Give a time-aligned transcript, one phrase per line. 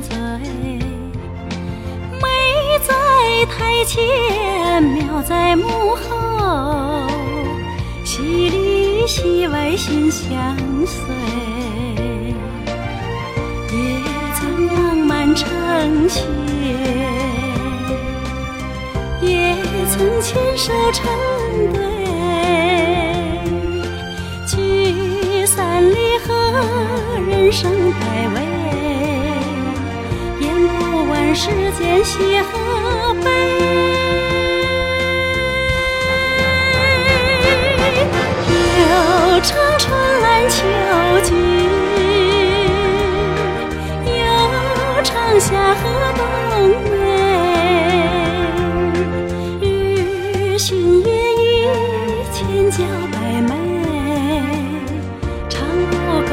[0.00, 0.16] 醉。
[2.20, 2.28] 美
[2.86, 2.94] 在
[3.46, 7.06] 台前，妙在幕后，
[8.04, 11.14] 戏里戏外心相随。
[13.72, 13.76] 也
[14.34, 15.48] 曾浪漫成
[16.08, 16.24] 仙，
[19.20, 19.56] 也
[19.90, 21.04] 曾牵手成
[21.72, 21.80] 对。
[24.46, 26.34] 聚散离合
[27.28, 28.36] 人生百味，
[31.38, 32.48] 世间喜和
[33.22, 33.30] 悲。
[38.80, 38.82] 又
[39.42, 39.48] 唱
[39.78, 39.84] 春
[40.22, 40.56] 兰秋
[41.24, 41.28] 菊，
[44.06, 44.18] 又
[45.04, 45.82] 唱夏河
[46.16, 46.20] 冬
[46.90, 46.94] 梅。
[49.60, 51.44] 日新月异，
[52.32, 52.78] 千娇
[53.12, 53.52] 百媚，
[55.50, 56.32] 唱不够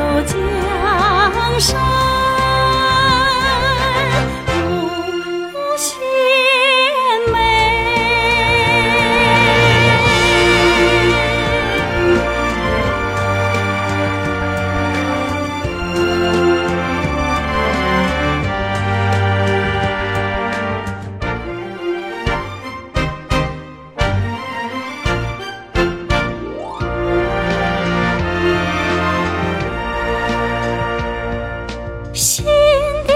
[32.23, 33.13] 新的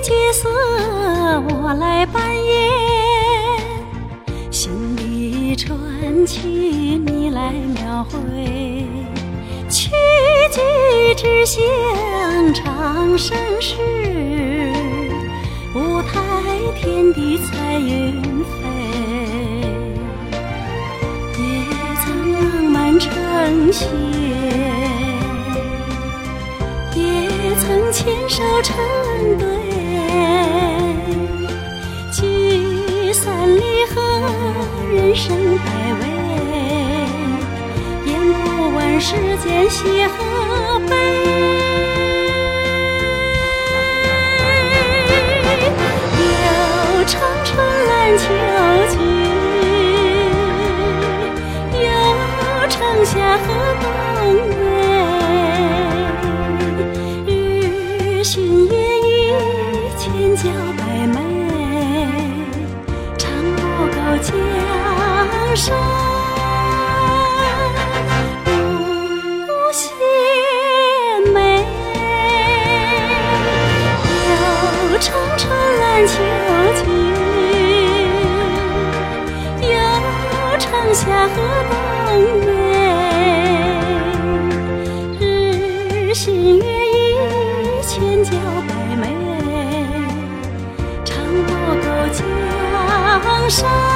[0.00, 0.48] 角色
[1.50, 2.70] 我来扮演，
[4.48, 6.38] 新的传奇
[7.04, 8.86] 你来描绘，
[9.68, 9.90] 曲
[10.52, 10.60] 曲
[11.16, 11.60] 只想
[12.54, 13.74] 唱盛世，
[15.74, 16.22] 舞台
[16.76, 18.60] 天地彩云飞，
[21.42, 21.42] 也
[22.04, 23.12] 曾浪漫成
[23.72, 24.93] 仙。
[27.56, 28.74] 曾牵手成
[29.38, 29.46] 对，
[32.10, 34.02] 聚散离合，
[34.92, 35.64] 人生百
[36.00, 36.02] 味，
[38.06, 40.92] 演不完世间喜和悲。
[46.18, 46.24] 又
[47.06, 47.12] 唱
[47.44, 48.24] 春兰秋
[48.90, 48.94] 菊，
[51.78, 51.86] 又
[52.68, 53.42] 唱夏荷
[53.80, 53.84] 冬
[54.48, 54.93] 梅。
[76.06, 76.12] 秋
[76.74, 76.80] 季，
[79.62, 79.72] 又
[80.58, 81.34] 唱夏荷
[81.70, 81.72] 冬
[82.44, 82.48] 梅。
[85.18, 85.22] 日
[86.12, 86.96] 新月异，
[87.82, 88.30] 千娇
[88.68, 88.70] 百
[89.00, 89.02] 媚，
[91.04, 91.48] 唱不
[91.80, 92.16] 够江
[93.48, 93.93] 山。